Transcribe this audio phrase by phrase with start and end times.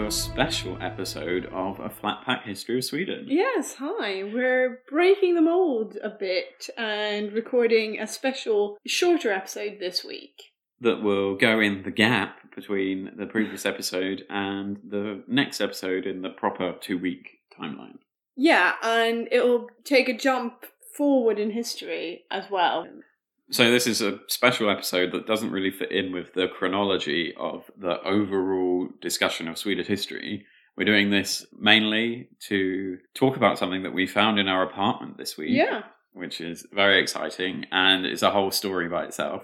[0.00, 3.26] to a special episode of A Flat Pack History of Sweden.
[3.28, 4.22] Yes, hi.
[4.22, 10.40] We're breaking the mold a bit and recording a special shorter episode this week.
[10.80, 16.22] That will go in the gap between the previous episode and the next episode in
[16.22, 17.98] the proper two week timeline.
[18.36, 20.64] Yeah, and it'll take a jump
[20.96, 22.86] forward in history as well.
[23.52, 27.68] So, this is a special episode that doesn't really fit in with the chronology of
[27.76, 30.46] the overall discussion of Swedish history.
[30.76, 35.36] We're doing this mainly to talk about something that we found in our apartment this
[35.36, 35.50] week.
[35.50, 35.82] Yeah.
[36.12, 39.42] Which is very exciting and is a whole story by itself.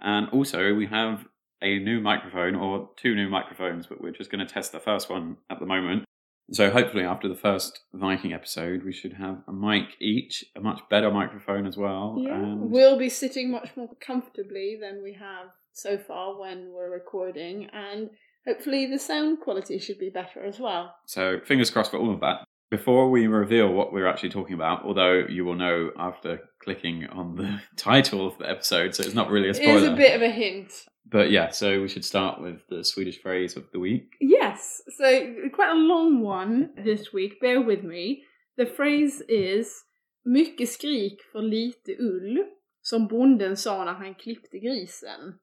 [0.00, 1.26] And also, we have
[1.60, 5.10] a new microphone or two new microphones, but we're just going to test the first
[5.10, 6.04] one at the moment.
[6.50, 10.80] So hopefully, after the first Viking episode, we should have a mic each, a much
[10.88, 12.16] better microphone as well.
[12.18, 12.34] Yeah.
[12.34, 17.66] and- We'll be sitting much more comfortably than we have so far when we're recording,
[17.72, 18.10] and
[18.46, 20.94] hopefully the sound quality should be better as well.
[21.06, 22.44] So fingers crossed for all of that.
[22.70, 27.36] Before we reveal what we're actually talking about, although you will know after clicking on
[27.36, 29.76] the title of the episode, so it's not really a spoiler.
[29.78, 30.70] is a bit of a hint.
[31.10, 34.16] But yeah, so we should start with the Swedish phrase of the week.
[34.20, 37.40] Yes, so quite a long one this week.
[37.40, 38.24] Bear with me.
[38.56, 39.84] The phrase is
[40.24, 42.44] Mycket skrik för lite ull,
[42.82, 45.38] som bonden sa när han klippte grisen.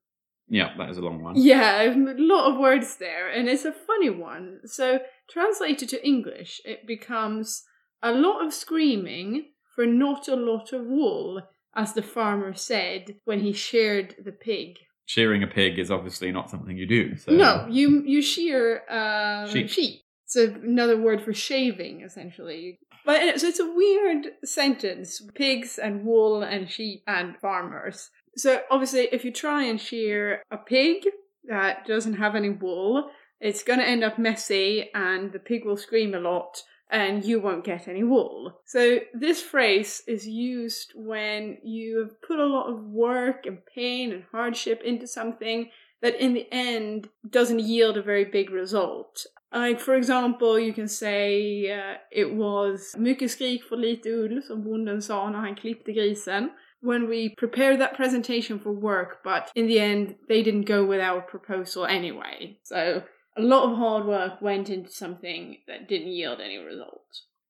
[0.47, 1.39] Yeah, that is a long one.
[1.39, 4.59] Yeah, a lot of words there, and it's a funny one.
[4.67, 7.63] So, translated to English, it becomes
[8.01, 11.41] a lot of screaming for not a lot of wool,
[11.75, 14.77] as the farmer said when he sheared the pig.
[15.05, 17.15] Shearing a pig is obviously not something you do.
[17.17, 19.69] So No, you you shear uh, Sheep.
[19.69, 20.01] sheep.
[20.23, 22.79] It's another word for shaving, essentially.
[23.05, 28.09] But so it's a weird sentence: pigs and wool and sheep and farmers.
[28.35, 31.03] So obviously, if you try and shear a pig
[31.47, 35.77] that doesn't have any wool, it's going to end up messy, and the pig will
[35.77, 36.63] scream a lot.
[36.91, 38.61] And you won't get any wool.
[38.65, 44.11] So, this phrase is used when you have put a lot of work and pain
[44.11, 49.25] and hardship into something, that in the end doesn't yield a very big result.
[49.51, 54.63] Like, for example, you can say uh, it was mycket skrik för lite ull, som
[54.63, 56.49] bonden sa när han klippte grisen.
[56.81, 60.99] When we prepared that presentation for work, but in the end, they didn't go with
[60.99, 62.59] our proposal anyway.
[62.63, 63.01] So,
[63.37, 67.05] a lot of hard work went into something that didn't yield any result.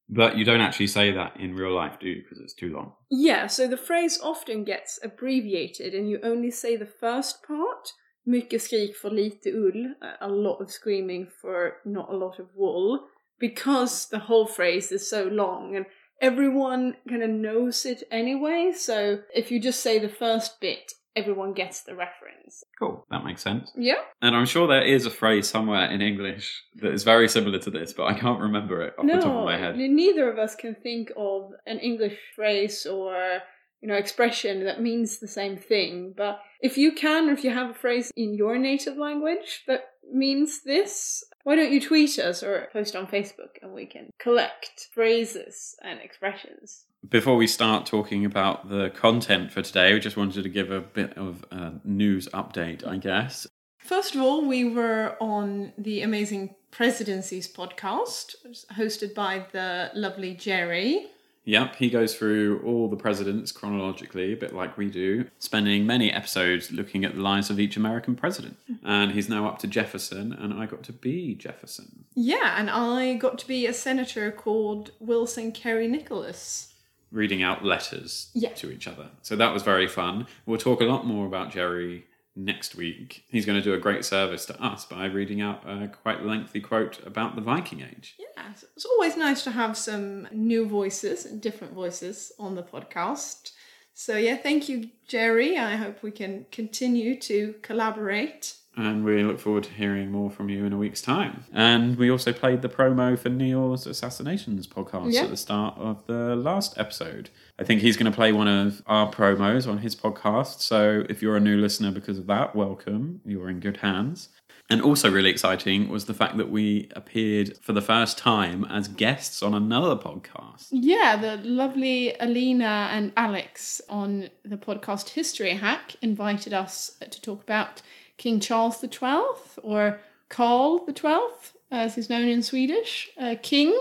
[0.07, 2.22] But you don't actually say that in real life, do you?
[2.22, 2.94] Because it's too long.
[3.09, 7.94] Yeah, so the phrase often gets abbreviated and you only say the first part.
[8.28, 13.07] Mycket skrik för lite ull, a lot of screaming for not a lot of wool,
[13.40, 15.85] because the whole phrase is so long and
[16.22, 18.72] everyone kind of knows it anyway.
[18.75, 22.63] So if you just say the first bit, everyone gets the reference.
[22.79, 23.05] Cool.
[23.09, 23.71] That makes sense.
[23.75, 24.01] Yeah?
[24.21, 27.69] And I'm sure there is a phrase somewhere in English that is very similar to
[27.69, 29.77] this, but I can't remember it off the top of No, my head.
[29.77, 33.39] neither of us can think of an English phrase or
[33.81, 36.13] you know expression that means the same thing.
[36.15, 39.81] But if you can, or if you have a phrase in your native language that
[40.11, 44.88] means this, why don't you tweet us or post on Facebook and we can collect
[44.93, 46.85] phrases and expressions.
[47.07, 50.81] Before we start talking about the content for today, we just wanted to give a
[50.81, 53.45] bit of a news update, I guess.
[53.77, 58.33] First of all, we were on the Amazing Presidencies podcast,
[58.73, 61.05] hosted by the lovely Jerry.
[61.45, 66.11] Yep, he goes through all the presidents chronologically, a bit like we do, spending many
[66.11, 68.57] episodes looking at the lives of each American president.
[68.83, 72.06] And he's now up to Jefferson, and I got to be Jefferson.
[72.16, 76.72] Yeah, and I got to be a senator called Wilson Cary Nicholas.
[77.11, 78.50] reading out letters Yeah.
[78.56, 79.09] to each other.
[79.22, 80.27] So that was very fun.
[80.45, 83.23] We'll talk a lot more about Jerry next week.
[83.29, 86.59] He's going to do a great service to us by reading out a quite lengthy
[86.59, 88.15] quote about the Viking Age.
[88.19, 93.51] Yeah, it's always nice to have some new voices different voices on the podcast.
[93.94, 95.57] So, yeah, thank you, Jerry.
[95.57, 98.56] I hope we can continue to collaborate.
[98.77, 101.45] And we look forward to hearing more from you in a week's time.
[101.54, 105.24] And we also played the promo for Neil's Assassinations podcast Yeah.
[105.24, 107.30] at the start of the last episode.
[107.57, 110.60] I think he's going to play one of our promos on his podcast.
[110.60, 113.22] So if you're a new listener because of that, welcome.
[113.25, 114.30] You're in good hands.
[114.68, 118.88] And also, really exciting was the fact that we appeared for the first time as
[118.88, 120.69] guests on another podcast.
[120.71, 127.44] Yeah, the lovely Alina and Alex on the podcast History Hack invited us to talk
[127.44, 127.83] about
[128.17, 133.77] King Charles XII, or Karl XII, as he's known in Swedish, uh, King.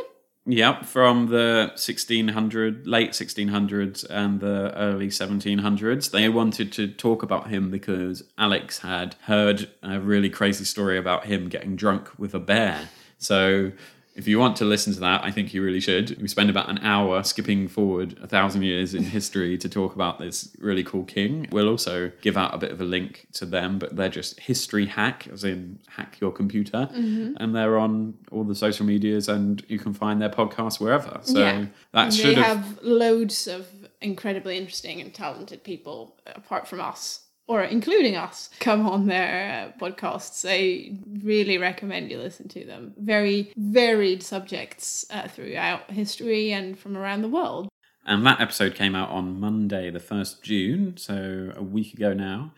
[0.46, 6.10] Yep, from the 1600, late 1600s and the early 1700s.
[6.10, 11.24] They wanted to talk about him because Alex had heard a really crazy story about
[11.24, 12.90] him getting drunk with a bear
[13.24, 13.72] So
[14.14, 16.20] if you want to listen to that, I think you really should.
[16.22, 20.20] We spend about an hour skipping forward a thousand years in history to talk about
[20.20, 21.48] this really cool king.
[21.50, 24.86] We'll also give out a bit of a link to them, but they're just History
[24.86, 26.88] Hack, as in hack your computer.
[26.94, 27.34] Mm-hmm.
[27.38, 31.18] And they're on all the social medias and you can find their podcast wherever.
[31.22, 31.66] So Yeah.
[31.92, 33.66] that should have loads of
[34.00, 39.78] incredibly interesting and talented people apart from us or including us come on their uh,
[39.84, 40.44] podcasts.
[40.48, 42.94] I really recommend you listen to them.
[42.96, 47.68] Very varied subjects uh, throughout history and from around the world.
[48.06, 52.52] And that episode came out on Monday, the 1st June, so a week ago now.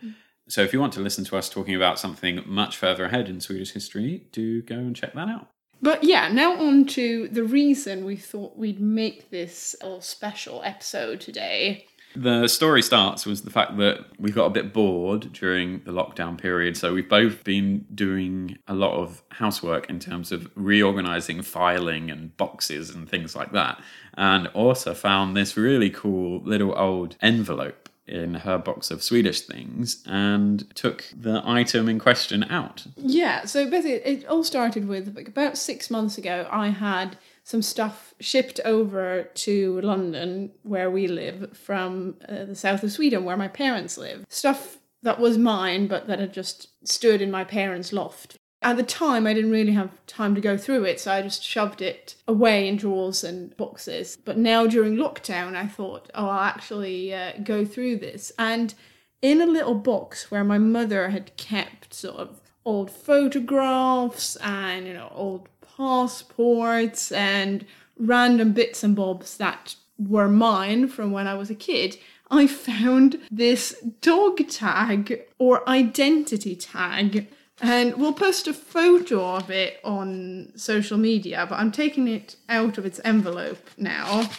[0.49, 3.39] So if you want to listen to us talking about something much further ahead in
[3.39, 5.47] Swedish history, do go and check that out.
[5.81, 11.21] but yeah now on to the reason we thought we'd make this little special episode
[11.21, 11.85] today
[12.17, 16.37] The story starts was the fact that we got a bit bored during the lockdown
[16.37, 16.75] period.
[16.75, 22.35] So we've both been doing a lot of housework in terms of reorganizing filing and
[22.35, 23.79] boxes and things like that.
[24.15, 30.01] And Åsa found this really cool little old envelope in her box of Swedish things
[30.05, 32.87] and took the item in question out.
[32.95, 36.47] Yeah, so basically, it all started with about six months ago.
[36.49, 42.83] I had some stuff shipped over to London, where we live, from uh, the south
[42.83, 44.25] of Sweden, where my parents live.
[44.27, 48.35] Stuff that was mine, but that had just stood in my parents' loft.
[48.61, 51.41] At the time, I didn't really have time to go through it, so I just
[51.41, 54.17] shoved it away in drawers and boxes.
[54.25, 58.29] But now, during lockdown, I thought, oh, I'll actually uh, go through this.
[58.37, 58.73] And
[59.21, 64.93] in a little box where my mother had kept sort of old photographs and you
[64.93, 65.47] know old
[65.77, 67.65] passports and
[67.97, 71.97] random bits and bobs that were mine from when I was a kid,
[72.29, 77.27] I found this dog tag or identity tag.
[77.59, 82.77] And we'll post a photo of it on social media, but I'm taking it out
[82.77, 84.29] of its envelope now.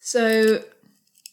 [0.00, 0.62] So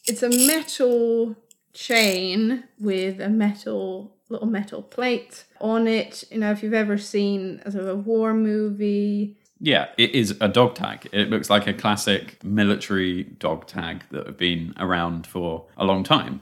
[0.05, 1.37] it's a metal
[1.73, 6.23] chain with a metal little metal plate on it.
[6.31, 10.35] You know, if you've ever seen a sort of a war movie, Yeah, it is
[10.41, 11.07] a dog tag.
[11.13, 16.03] It looks like a classic military dog tag that have been around for a long
[16.03, 16.41] time.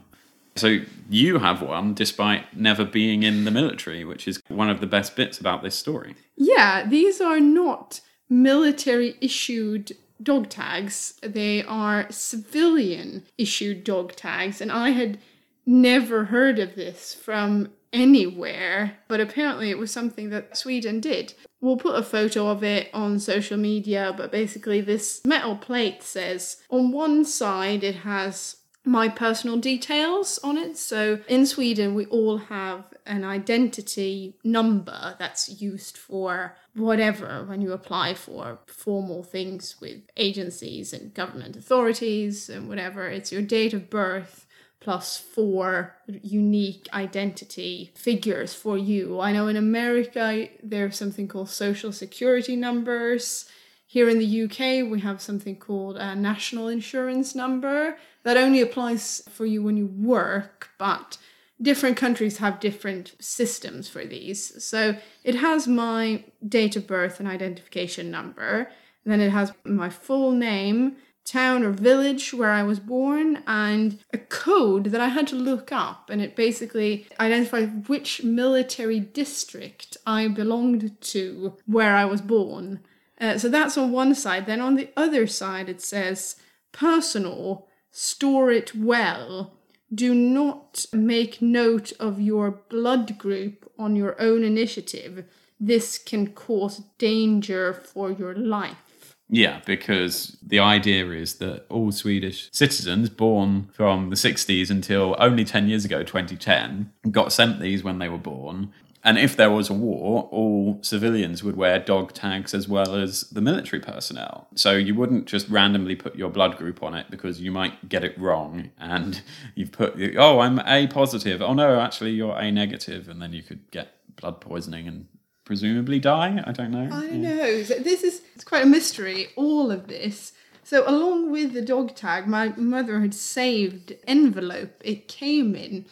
[0.56, 0.78] So
[1.08, 5.16] you have one despite never being in the military, which is one of the best
[5.16, 6.14] bits about this story.
[6.36, 9.92] yeah, these are not military issued
[10.22, 11.14] dog tags.
[11.22, 15.18] They are civilian issued dog tags, and I had
[15.64, 21.34] never heard of this from anywhere, but apparently it was something that Sweden did.
[21.60, 26.56] We'll put a photo of it on social media, but basically, this metal plate says
[26.70, 30.76] on one side it has my personal details on it.
[30.76, 37.72] So in Sweden, we all have an identity number that's used for whatever when you
[37.72, 43.06] apply for formal things with agencies and government authorities and whatever.
[43.06, 44.46] It's your date of birth
[44.82, 49.20] plus four unique identity figures for you.
[49.20, 53.48] I know in America there's something called social security numbers.
[53.86, 59.22] Here in the UK, we have something called a national insurance number that only applies
[59.30, 61.16] for you when you work, but
[61.60, 64.64] different countries have different systems for these.
[64.64, 68.68] So it has my date of birth and identification number,
[69.04, 73.98] and then it has my full name, town or village where I was born, and
[74.12, 79.96] a code that I had to look up, and it basically identified which military district
[80.06, 82.80] I belonged to where I was born.
[83.20, 84.46] Uh, so that's on one side.
[84.46, 86.36] Then on the other side, it says
[86.72, 89.54] personal, store it well.
[89.94, 95.24] Do not make note of your blood group on your own initiative.
[95.60, 98.91] This can cause danger for your life.
[99.32, 105.42] Yeah, because the idea is that all Swedish citizens born from the 60s until only
[105.42, 108.74] 10 years ago, 2010, got sent these when they were born.
[109.02, 113.22] And if there was a war, all civilians would wear dog tags as well as
[113.30, 114.48] the military personnel.
[114.54, 118.04] So you wouldn't just randomly put your blood group on it because you might get
[118.04, 119.22] it wrong and
[119.54, 121.40] you've put, oh, I'm A positive.
[121.40, 123.08] Oh, no, actually, you're A negative.
[123.08, 125.06] And then you could get blood poisoning and
[125.52, 126.42] presumably die.
[126.46, 126.88] I don't know.
[126.90, 127.62] I don't know.
[127.62, 130.32] So this is it's quite a mystery, all of this.
[130.64, 135.84] So along with the dog tag, my mother had saved envelope it came in.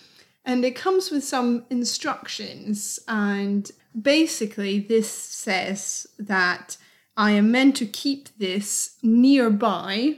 [0.46, 3.00] And it comes with some instructions.
[3.06, 6.78] And basically this says that
[7.14, 10.16] I am meant to keep this nearby,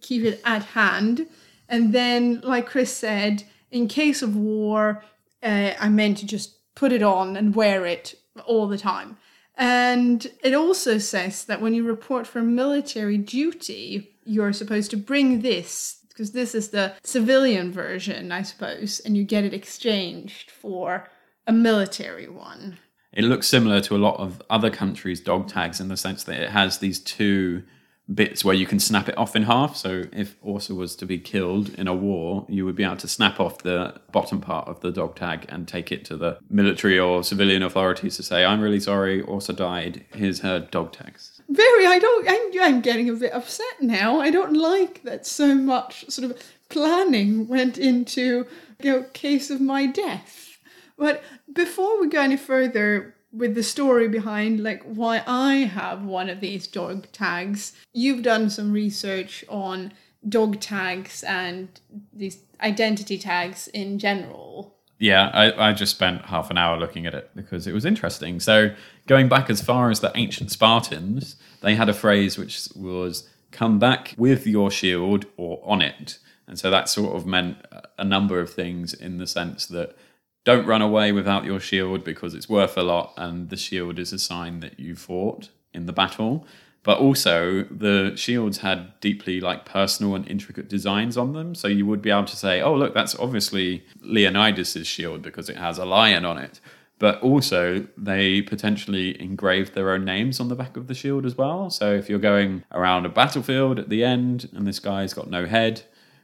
[0.00, 1.28] keep it at hand.
[1.68, 5.04] And then, like Chris said, in case of war,
[5.44, 8.16] uh, I'm meant to just put it on and wear it
[8.46, 9.16] all the time.
[9.56, 15.42] And it also says that when you report for military duty, you're supposed to bring
[15.42, 21.08] this because this is the civilian version, I suppose, and you get it exchanged for
[21.46, 22.78] a military one.
[23.12, 26.40] It looks similar to a lot of other countries' dog tags in the sense that
[26.40, 27.64] it has these two
[28.12, 29.76] bits where you can snap it off in half.
[29.76, 33.08] So if Åsa was to be killed in a war, you would be able to
[33.08, 36.98] snap off the bottom part of the dog tag and take it to the military
[36.98, 40.04] or civilian authorities to say, "I'm really sorry, Åsa died.
[40.14, 42.28] Here's her dog tags." Very, I don't.
[42.28, 44.20] I'm, I'm getting a bit upset now.
[44.20, 48.46] I don't like that so much sort of planning went into
[48.80, 50.58] you know case of my death.
[50.96, 56.28] But before we go any further, with the story behind like why I have one
[56.28, 57.72] of these dog tags.
[57.92, 59.92] You've done some research on
[60.28, 61.68] dog tags and
[62.12, 64.76] these identity tags in general.
[64.98, 68.38] Yeah, I, I just spent half an hour looking at it because it was interesting.
[68.38, 68.74] So,
[69.06, 73.78] going back as far as the ancient Spartans, they had a phrase which was come
[73.78, 76.18] back with your shield or on it.
[76.46, 77.58] And so that sort of meant
[77.98, 79.96] a number of things in the sense that
[80.44, 84.12] don't run away without your shield because it's worth a lot and the shield is
[84.12, 86.46] a sign that you fought in the battle.
[86.82, 91.54] But also the shields had deeply like personal and intricate designs on them.
[91.54, 95.56] So you would be able to say oh look that's obviously leonidas's shield because it
[95.56, 96.60] has a lion on it.
[96.98, 101.36] But also they potentially engraved their own names on the back of the shield as
[101.36, 101.68] well.
[101.68, 105.44] So if you're going around a battlefield at the end and this guy's got no
[105.44, 105.82] head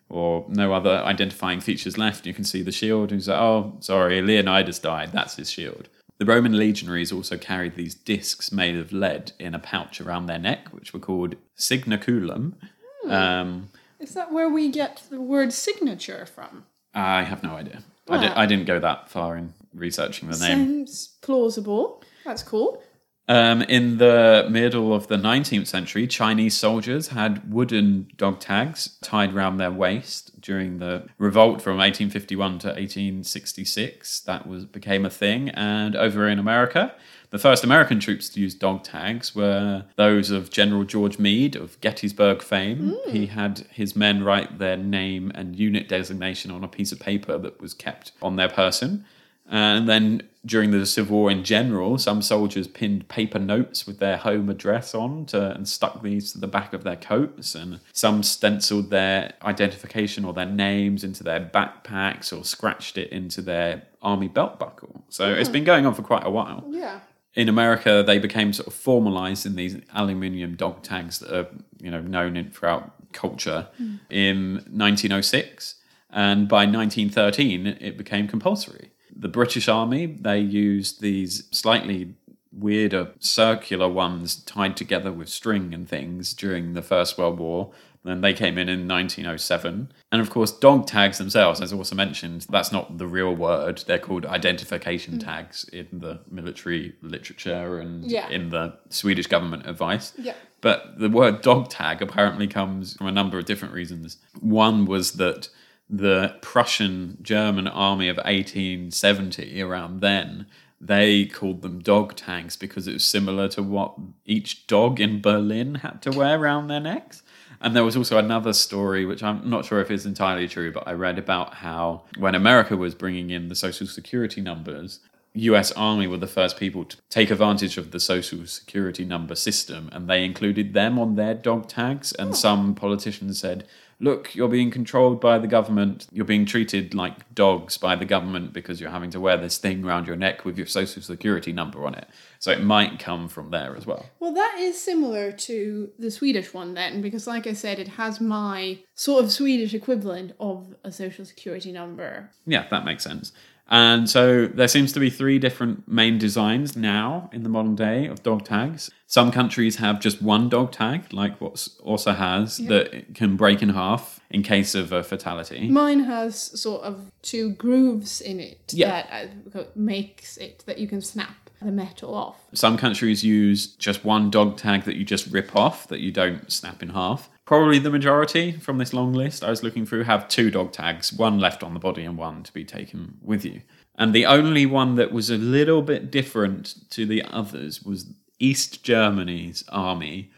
[0.09, 2.27] or no other identifying features left.
[2.27, 3.11] You can see the shield.
[3.11, 5.13] And you say, oh, sorry, Leonidas died.
[5.13, 5.89] That's his shield.
[6.19, 10.39] The Roman legionaries also carried these discs made of lead in a pouch around their
[10.39, 12.55] neck, which were called signaculum.
[13.03, 13.11] Hmm.
[13.11, 13.69] Um,
[14.01, 16.65] Is that where we get the word signature from?
[16.95, 17.83] I have no idea.
[18.09, 20.59] I, di- I, didn't go that far in researching the name.
[20.59, 22.03] Seems plausible.
[22.25, 22.83] That's cool.
[23.29, 29.35] Um, in the middle of the 19th century, Chinese soldiers had wooden dog tags tied
[29.35, 34.21] around their waist during the revolt from 1851 to 1866.
[34.21, 35.49] That was became a thing.
[35.51, 36.95] And over in America,
[37.31, 41.81] the first American troops to use dog tags were those of General George Meade of
[41.81, 42.95] Gettysburg fame.
[43.07, 43.11] Mm.
[43.11, 47.37] He had his men write their name and unit designation on a piece of paper
[47.39, 49.05] that was kept on their person.
[49.49, 54.17] And then during the Civil War in general, some soldiers pinned paper notes with their
[54.17, 58.23] home address on to, and stuck these to the back of their coats, and some
[58.23, 64.29] stenciled their identification or their names into their backpacks or scratched it into their army
[64.29, 65.05] belt buckle.
[65.09, 66.65] So it's been going on for quite a while.
[66.71, 67.01] Yeah.
[67.35, 71.49] In America, they became sort of formalized in these aluminium dog tags that are,
[71.81, 73.99] you know, known in, throughout culture mm.
[74.09, 75.75] in 1906,
[76.11, 82.15] and by 1913, it became compulsory the British Army, they used these slightly
[82.53, 87.73] weirder circular ones tied together with string and things during the First World War.
[88.05, 89.93] Then they came in in 1907.
[90.13, 93.83] And of course, dog tags themselves, as also mentioned, that's not the real word.
[93.87, 95.25] They're called identification mm.
[95.25, 98.29] tags in the military literature and yeah.
[98.29, 100.13] in the Swedish government advice.
[100.17, 100.35] Yeah.
[100.61, 104.19] But the word dog tag apparently comes from a number of different reasons.
[104.41, 105.49] One was that
[105.89, 110.47] the Prussian German army of 1870, around then,
[110.81, 115.77] they called them dog tags because it was similar to what each dog in Berlin
[115.77, 117.23] had to wear around their necks.
[117.61, 120.87] And there was also another story, which I'm not sure if it's entirely true, but
[120.87, 125.01] I read about how when America was bringing in the social security numbers,
[125.37, 129.89] US Army were the first people to take advantage of the social security number system,
[129.93, 132.13] and they included them on their dog tags.
[132.13, 132.35] And oh.
[132.35, 133.67] some politicians said,
[133.99, 136.07] look, you're being controlled by the government.
[136.13, 139.85] You're being treated like dogs by the government because you're having to wear this thing
[139.85, 142.09] around your neck with your social security number on it.
[142.39, 144.07] So it might come from there as well.
[144.21, 148.21] Well, that is similar to the Swedish one then, because like I said, it has
[148.21, 152.31] my sort of Swedish equivalent of a social security number.
[152.47, 153.33] Yeah, that makes sense.
[153.69, 158.07] And so there seems to be three different main designs now in the modern day
[158.07, 158.91] of dog tags.
[159.09, 162.69] Some countries have just one dog tag, like what Åsa has, yeah.
[162.69, 165.69] that can break in half in case of a fatality.
[165.69, 169.03] Mine has sort of two grooves in it yeah.
[169.03, 172.47] that uh, makes it that you can snap the metal off.
[172.53, 176.51] Some countries use just one dog tag that you just rip off, that you don't
[176.53, 177.31] snap in half.
[177.45, 181.13] Probably the majority from this long list I was looking through have two dog tags,
[181.13, 183.63] one left on the body and one to be taken with you.
[183.95, 188.83] And the only one that was a little bit different to the others was East
[188.83, 190.31] Germany's army.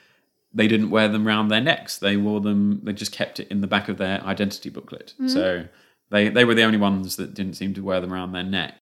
[0.54, 1.98] They didn't wear them round their necks.
[1.98, 5.14] They wore them, they just kept it in the back of their identity booklet.
[5.14, 5.28] Mm-hmm.
[5.28, 5.64] So
[6.10, 8.74] they, they were the only ones that didn't seem to wear them around their neck.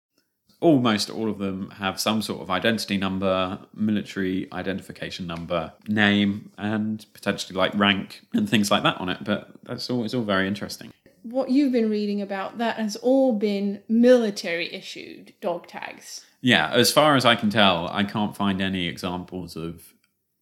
[0.66, 7.06] Almost all of them have some sort of identity number, military identification number, name, and
[7.14, 9.22] potentially like rank and things like that on it.
[9.22, 10.92] But that's all, it's all very interesting.
[11.22, 16.24] What you've been reading about, that has all been military issued dog tags.
[16.40, 19.94] Yeah, as far as I can tell, I can't find any examples of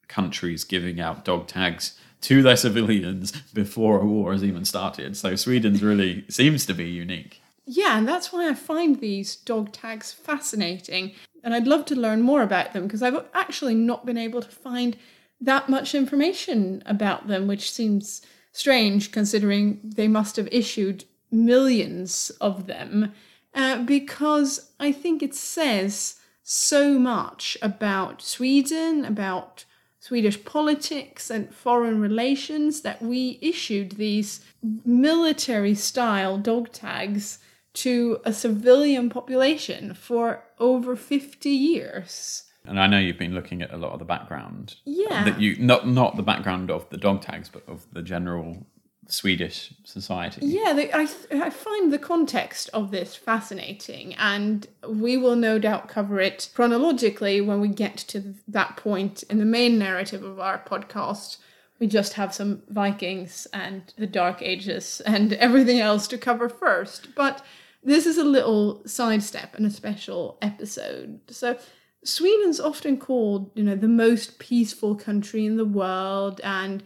[0.08, 5.18] countries giving out dog tags to their civilians before a war has even started.
[5.18, 7.42] So Sweden's really seems to be unique.
[7.66, 11.12] Yeah, and that's why I find these dog tags fascinating.
[11.42, 14.48] And I'd love to learn more about them because I've actually not been able to
[14.48, 14.96] find
[15.40, 22.66] that much information about them, which seems strange considering they must have issued millions of
[22.66, 23.12] them.
[23.54, 29.64] Uh, because I think it says so much about Sweden, about
[30.00, 34.40] Swedish politics and foreign relations that we issued these
[34.84, 37.38] military style dog tags
[37.74, 42.44] to a civilian population for over 50 years.
[42.66, 44.76] And I know you've been looking at a lot of the background.
[44.84, 45.24] Yeah.
[45.24, 48.66] That you not not the background of the dog tags, but of the general
[49.08, 50.46] Swedish society.
[50.46, 55.88] Yeah, they, I, I find the context of this fascinating, and we will no doubt
[55.88, 60.58] cover it chronologically when we get to that point in the main narrative of our
[60.58, 61.38] podcast.
[61.78, 67.14] We just have some Vikings and the Dark Ages and everything else to cover first.
[67.14, 67.44] But
[67.84, 71.20] this is a little sidestep and a special episode.
[71.28, 71.58] So,
[72.02, 76.82] Sweden's often called, you know, the most peaceful country in the world, and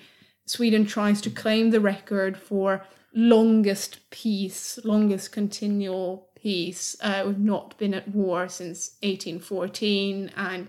[0.47, 6.97] Sweden tries to claim the record for longest peace, longest continual peace.
[7.01, 10.69] Uh, we've not been at war since 1814, and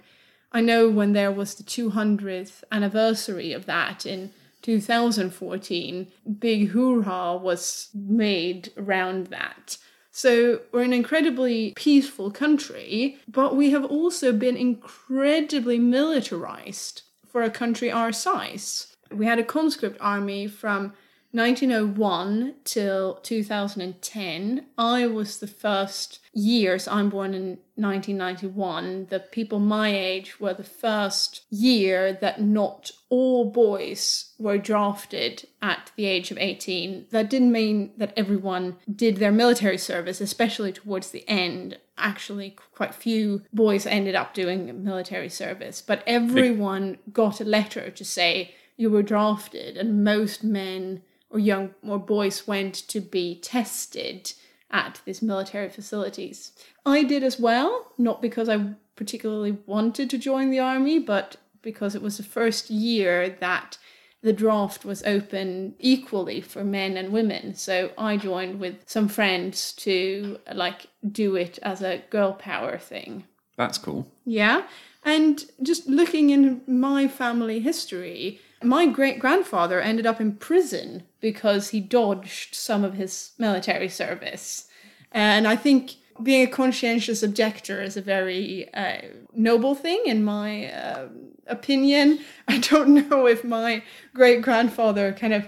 [0.52, 6.08] I know when there was the 200th anniversary of that in 2014,
[6.40, 9.78] big hoorah was made around that.
[10.22, 17.50] So we're an incredibly peaceful country, but we have also been incredibly militarized for a
[17.50, 18.98] country our size.
[19.14, 20.92] We had a conscript army from
[21.32, 24.66] 1901 till 2010.
[24.78, 29.08] I was the first years, I'm born in 1991.
[29.10, 35.92] The people my age were the first year that not all boys were drafted at
[35.96, 37.08] the age of 18.
[37.12, 41.78] That didn't mean that everyone did their military service, especially towards the end.
[41.98, 48.06] Actually, quite few boys ended up doing military service, but everyone got a letter to
[48.06, 54.34] say you were drafted, and most men or young or boys went to be tested
[54.72, 56.52] at these military facilities.
[56.86, 61.96] I did as well, not because I particularly wanted to join the army, but because
[61.96, 63.78] it was the first year that
[64.22, 67.56] the draft was open equally for men and women.
[67.56, 73.24] So I joined with some friends to like do it as a girl power thing.
[73.56, 74.08] That's cool.
[74.26, 74.64] Yeah.
[75.04, 81.70] And just looking in my family history, my great grandfather ended up in prison because
[81.70, 84.68] he dodged some of his military service.
[85.12, 89.02] And I think being a conscientious objector is a very uh,
[89.34, 91.08] noble thing, in my uh,
[91.48, 92.20] opinion.
[92.48, 95.48] I don't know if my great grandfather kind of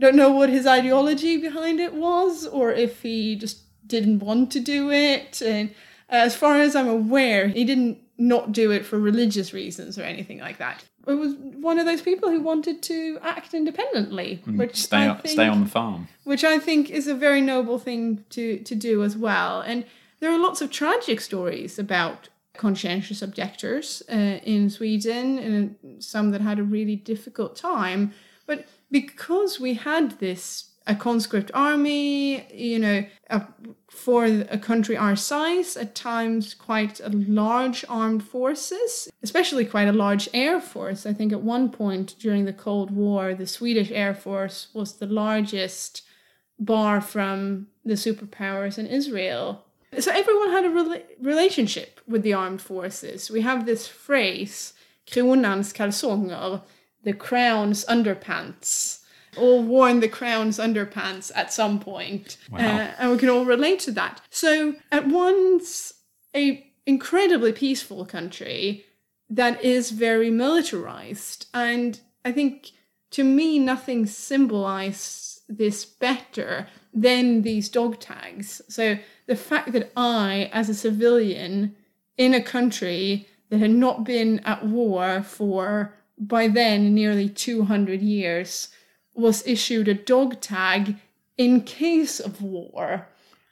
[0.00, 4.60] don't know what his ideology behind it was, or if he just didn't want to
[4.60, 5.40] do it.
[5.42, 5.74] And
[6.08, 10.40] as far as I'm aware, he didn't not do it for religious reasons or anything
[10.40, 10.84] like that
[11.16, 15.48] was one of those people who wanted to act independently, which stay on, think, stay
[15.48, 16.08] on the farm.
[16.24, 19.60] which I think is a very noble thing to to do as well.
[19.60, 19.84] And
[20.20, 26.40] there are lots of tragic stories about conscientious objectors uh, in Sweden, and some that
[26.40, 28.12] had a really difficult time.
[28.46, 33.42] But because we had this a conscript army, you know, a,
[33.88, 39.92] for a country our size, at times quite a large armed forces, especially quite a
[39.92, 41.06] large air force.
[41.06, 45.06] I think at one point during the Cold War, the Swedish Air Force was the
[45.06, 46.02] largest,
[46.58, 49.64] bar from the superpowers in Israel.
[49.98, 53.30] So everyone had a rela- relationship with the armed forces.
[53.30, 54.74] We have this phrase,
[55.06, 56.62] kronans kalsonger,
[57.04, 58.97] the crown's underpants
[59.36, 62.36] all worn the crown's underpants at some point.
[62.50, 62.58] Wow.
[62.58, 64.20] Uh, and we can all relate to that.
[64.30, 65.94] So at once
[66.34, 68.84] a incredibly peaceful country
[69.30, 71.46] that is very militarized.
[71.52, 72.70] And I think
[73.10, 78.60] to me nothing symbolizes this better than these dog tags.
[78.68, 81.74] So the fact that I, as a civilian
[82.16, 88.68] in a country that had not been at war for by then nearly 200 years
[89.18, 90.96] was issued a dog tag
[91.36, 93.08] in case of war.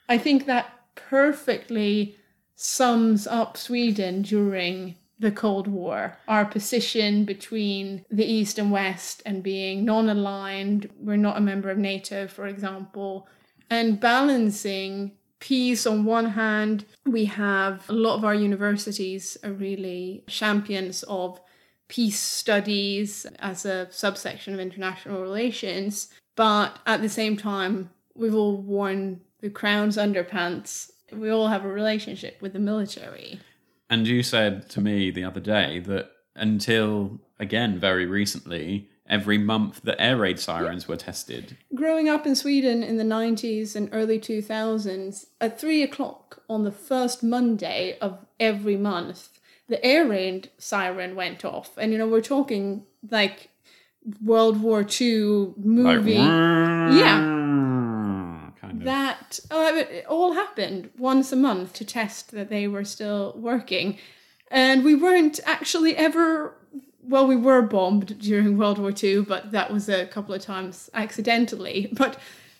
[0.09, 2.17] I think that perfectly
[2.55, 9.43] sums up Sweden during the Cold War, our position between the East and West, and
[9.43, 10.89] being non aligned.
[10.99, 13.27] We're not a member of NATO, for example,
[13.69, 16.85] and balancing peace on one hand.
[17.05, 21.39] We have a lot of our universities are really champions of
[21.87, 28.57] peace studies as a subsection of international relations, but at the same time, we've all
[28.57, 30.91] worn the crown's underpants.
[31.11, 33.39] We all have a relationship with the military.
[33.89, 39.81] And you said to me the other day that until, again, very recently, every month
[39.83, 41.57] the air raid sirens were tested.
[41.73, 46.71] Growing up in Sweden in the 90s and early 2000s, at three o'clock on the
[46.71, 49.29] first Monday of every month,
[49.67, 51.77] the air raid siren went off.
[51.77, 53.49] And, you know, we're talking like
[54.23, 56.17] World War II movie.
[56.17, 57.33] Like, Yeah.
[58.61, 58.85] Kind of.
[58.85, 63.97] that oh, it all happened once a month to test that they were still working
[64.49, 66.57] and we weren't actually ever
[67.03, 70.89] well we were bombed during world war ii but that was a couple of times
[70.93, 72.17] accidentally but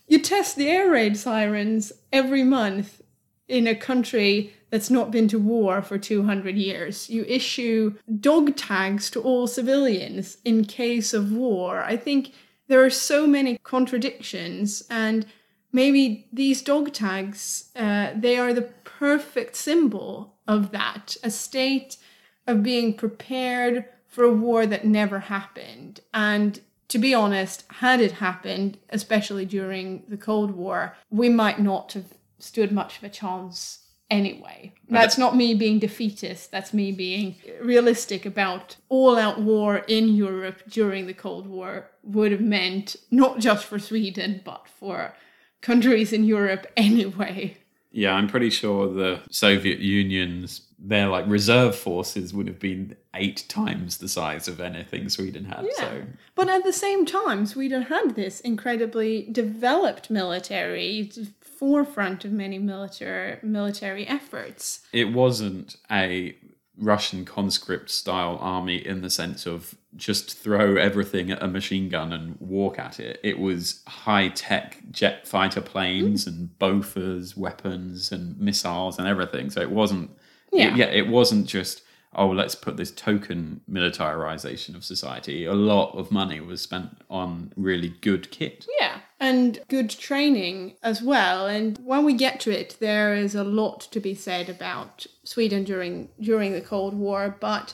[0.08, 3.02] you test the air raid sirens every month
[3.48, 7.10] in a country that's not been to war for 200 years.
[7.10, 11.84] You issue dog tags to all civilians in case of war.
[11.84, 12.34] I think
[12.68, 15.26] there are so many contradictions, and
[15.72, 21.16] maybe these dog tags, uh, they are the perfect symbol of that.
[21.24, 21.98] A state
[22.46, 26.02] of being prepared for a war that never happened.
[26.14, 31.94] And to be honest, had it happened, especially during the Cold War, we might not
[31.94, 34.74] have stood much of a chance anyway.
[34.90, 40.62] That's not me being defeatist, that's me being realistic about all out war in Europe
[40.70, 45.14] during the Cold War would have meant not just for Sweden, but for
[45.62, 47.58] countries in Europe anyway.
[47.92, 53.46] Yeah, I'm pretty sure the Soviet Union's their like reserve forces would have been eight
[53.50, 55.66] times the size of anything Sweden had.
[55.76, 56.04] So
[56.36, 61.12] But at the same time, Sweden had this incredibly developed military,
[61.58, 64.82] forefront of many military military efforts.
[64.94, 66.36] it wasn't a
[66.80, 72.14] Russian conscript style army in the sense of just throw everything at a machine gun
[72.14, 73.20] and walk at it.
[73.24, 76.30] It was high tech jet fighter planes hmm.
[76.30, 79.50] and Bofors weapons and missiles and everything.
[79.50, 80.12] So it wasn't
[80.54, 80.76] Yeah.
[80.76, 81.82] yeah, it wasn't just
[82.16, 85.46] oh let's put this token militarization of society.
[85.46, 88.66] A lot of money was spent on really good kit.
[88.80, 91.48] Yeah, and good training as well.
[91.48, 95.64] And when we get to it, there is a lot to be said about Sweden
[95.64, 97.36] during during the Cold War.
[97.40, 97.74] But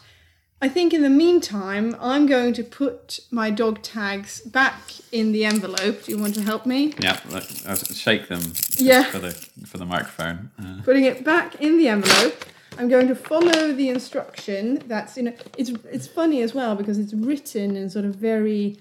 [0.61, 4.79] I think in the meantime, I'm going to put my dog tags back
[5.11, 6.03] in the envelope.
[6.05, 6.93] Do you want to help me?
[6.99, 7.19] Yeah,
[7.67, 9.03] I'll shake them Yeah.
[9.03, 9.31] for the
[9.65, 10.51] for the microphone.
[10.57, 12.45] Uh, Putting it back in the envelope.
[12.77, 14.81] I'm going to follow the instruction.
[14.87, 15.27] That's in.
[15.27, 18.77] A, it's it's funny as well because it's written in sort of very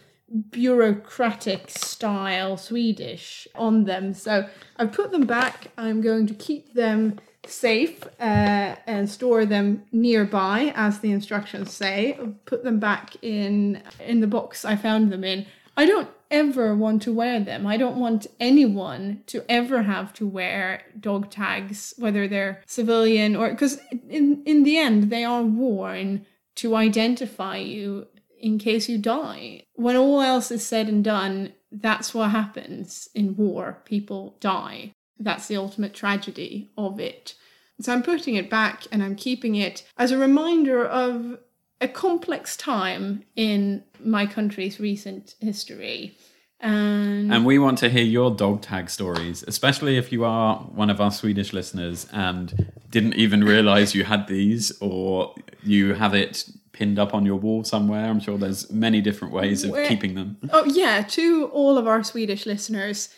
[0.50, 4.14] bureaucratic style Swedish on them.
[4.14, 5.68] So I've put them back.
[5.76, 12.18] I'm going to keep them safe uh, and store them nearby, as the instructions say.
[12.46, 15.46] Put them back in in the box I found them in.
[15.76, 17.66] I don't ever want to wear them.
[17.66, 23.50] I don't want anyone to ever have to wear dog tags, whether they're civilian or
[23.50, 28.06] because in in the end they are worn to identify you
[28.38, 29.62] in case you die.
[29.74, 33.82] When all else is said and done, that's what happens in war.
[33.84, 34.92] People die.
[35.18, 37.34] That's the ultimate tragedy of it.
[37.80, 41.38] So I'm putting it back and I'm keeping it as a reminder of
[41.82, 46.16] a complex time in my country's recent history.
[46.60, 50.90] And, And we want to hear your dog tag stories, especially if you are one
[50.90, 56.48] of our Swedish listeners and didn't even realize you had these or you have it
[56.70, 58.04] pinned up on your wall somewhere.
[58.08, 60.36] I'm sure there's many different ways of keeping them.
[60.52, 63.08] oh, yeah, to all of our Swedish listeners,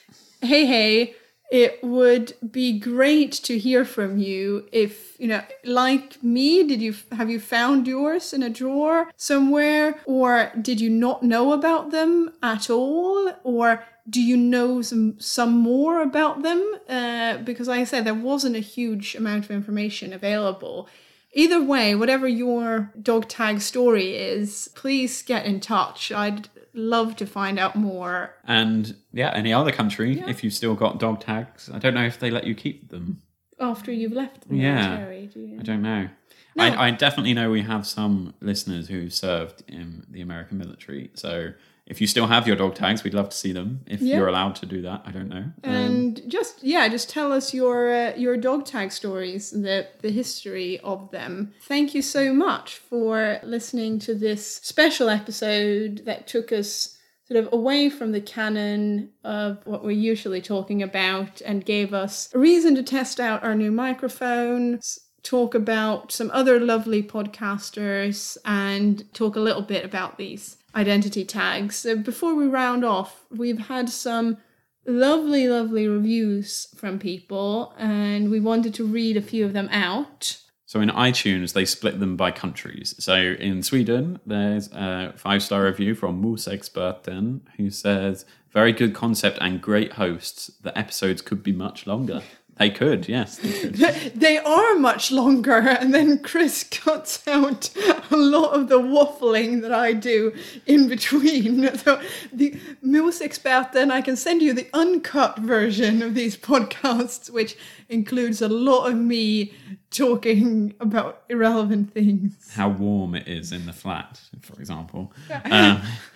[0.40, 1.14] hey, hey,
[1.50, 6.94] it would be great to hear from you if you know like me did you
[7.12, 10.00] have you found yours in a drawer somewhere?
[10.06, 13.32] Or did you not know about them at all?
[13.44, 16.62] Or do you know some some more about them?
[16.88, 20.88] Uh, because like i said there wasn't a huge amount of information available.
[21.32, 26.10] Either way whatever your dog tag story is please get in touch.
[26.10, 30.98] I'd love to find out more And yeah, any other country, if you've still got
[30.98, 33.22] dog tags, I don't know if they let you keep them.
[33.60, 35.04] after you've left the Yeah.
[35.32, 35.58] do you?
[35.60, 36.08] I don't know.
[36.56, 36.64] No.
[36.64, 41.10] I, I definitely know we have some listeners who served in the American military.
[41.14, 41.52] So
[41.86, 43.80] if you still have your dog tags, we'd love to see them.
[43.86, 44.16] If Yeah.
[44.16, 45.44] you're allowed to do that, I don't know.
[45.64, 50.10] Um, And just yeah, just tell us your uh, your dog tag stories, the the
[50.10, 51.52] history of them.
[51.62, 56.96] Thank you so much for listening to this special episode that took us
[57.28, 62.28] sort of away from the canon of what we're usually talking about and gave us
[62.34, 64.78] a reason to test out our new microphone.
[65.22, 71.76] Talk about some other lovely podcasters and talk a little bit about these identity tags.
[71.76, 74.38] So before we round off, we've had some
[74.86, 80.38] lovely, lovely reviews from people, and we wanted to read a few of them out.
[80.66, 82.94] So in iTunes, they split them by countries.
[82.98, 89.38] So in Sweden, there's a five star review from Musexperten who says, Very good concept
[89.40, 90.48] and great hosts.
[90.62, 92.22] The episodes could be much longer.
[92.56, 93.36] They could, yes.
[93.38, 93.74] They could.
[94.14, 97.70] They are much longer, and then Chris cuts out
[98.10, 100.32] a lot of the waffling that I do
[100.66, 101.70] in between.
[101.84, 102.00] So
[102.32, 102.52] the
[102.84, 107.56] Musexperten, I can send you the uncut version of these podcasts, which
[107.88, 109.52] includes a lot of me
[109.90, 112.52] talking about irrelevant things.
[112.54, 115.12] How warm it is in the flat, for example.
[115.50, 115.82] Um,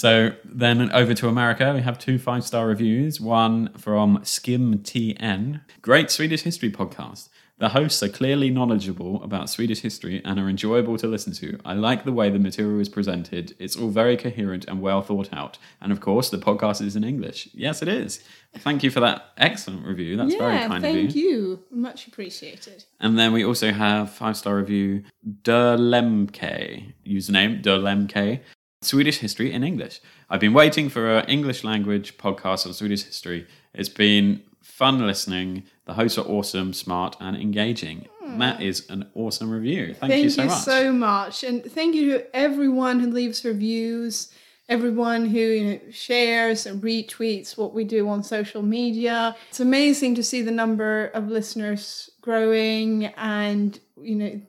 [0.00, 3.20] so then over to America, we have two five star reviews.
[3.20, 5.60] One from Skim TN.
[5.82, 7.28] Great Swedish history podcast.
[7.58, 11.60] The hosts are clearly knowledgeable about Swedish history and are enjoyable to listen to.
[11.66, 13.54] I like the way the material is presented.
[13.58, 15.58] It's all very coherent and well thought out.
[15.82, 17.50] And of course, the podcast is in English.
[17.52, 18.24] Yes, it is.
[18.56, 20.16] Thank you for that excellent review.
[20.16, 21.02] That's very kind of you.
[21.02, 21.62] Thank you.
[21.70, 22.86] Much appreciated.
[23.00, 25.04] And then we also have five star review
[25.42, 28.40] Derlemke username Derlemke
[28.82, 30.00] Swedish history in English.
[30.30, 33.46] I've been waiting for an English language podcast on Swedish history.
[33.74, 35.64] It's been fun listening.
[35.84, 38.08] The hosts are awesome, smart, and engaging.
[38.38, 38.62] That hmm.
[38.62, 39.94] is an awesome review.
[39.94, 40.50] Thank, Thank you so much.
[40.52, 41.44] Thank you so much.
[41.44, 44.32] And thank you to everyone who leaves reviews,
[44.70, 49.36] everyone who you know, shares and retweets what we do on social media.
[49.50, 54.40] It's amazing to see the number of listeners growing and, you know,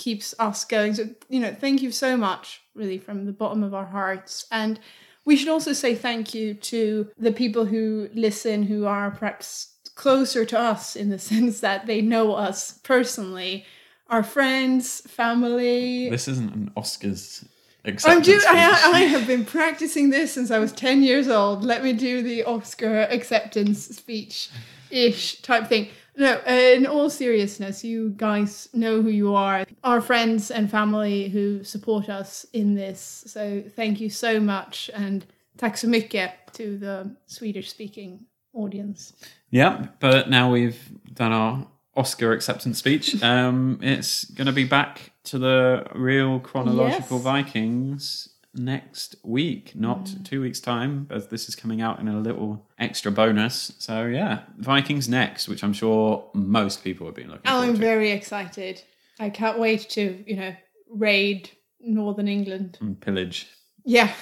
[0.00, 0.94] keeps us going.
[0.94, 4.46] So, you know, thank you so much, really, from the bottom of our hearts.
[4.50, 4.80] And
[5.26, 10.46] we should also say thank you to the people who listen who are perhaps closer
[10.46, 13.66] to us in the sense that they know us personally
[14.08, 17.46] our friends family This isn't an Oscars
[17.84, 18.48] I'm acceptance do-.
[18.48, 21.64] I, I have been practicing this since I was 10 years old.
[21.64, 24.50] Let me do the Oscar acceptance speech
[24.90, 25.88] ish type thing.
[26.20, 29.64] No, uh, in all seriousness, you guys know who you are.
[29.82, 33.24] Our friends and family who support us in this.
[33.26, 34.90] So thank you so much.
[34.92, 35.24] And
[35.56, 39.14] tack så mycket to the Swedish speaking audience.
[39.50, 40.78] Yeah, but now we've
[41.14, 43.22] done our Oscar acceptance speech.
[43.22, 47.24] Um, it's going to be back to the real chronological Yes.
[47.24, 50.24] Vikings next week, not mm.
[50.24, 53.72] two weeks' time, as this is coming out in a little extra bonus.
[53.78, 57.74] So yeah, Vikings next, which I'm sure most people have been looking oh, I'm forward
[57.74, 57.80] to.
[57.80, 58.82] very excited.
[59.18, 60.54] I can't wait to, you know,
[60.90, 62.78] raid Northern England.
[62.80, 63.48] And pillage.
[63.84, 64.12] Yeah.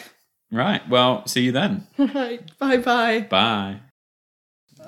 [0.51, 0.87] Right.
[0.89, 1.87] Well, see you then.
[1.99, 2.59] Right.
[2.59, 3.21] Bye bye.
[3.21, 3.81] Bye.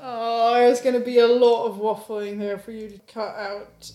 [0.02, 3.90] Oh, there's going to be a lot of waffling there for you to cut out.